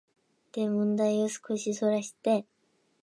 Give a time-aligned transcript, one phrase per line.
[0.53, 2.47] で問題を少しそらして、